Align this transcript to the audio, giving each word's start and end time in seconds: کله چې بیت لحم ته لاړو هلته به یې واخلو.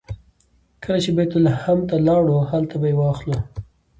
کله 0.83 0.97
چې 1.03 1.09
بیت 1.17 1.31
لحم 1.45 1.79
ته 1.89 1.95
لاړو 2.07 2.37
هلته 2.51 2.75
به 2.81 2.85
یې 2.91 2.95
واخلو. 2.99 3.37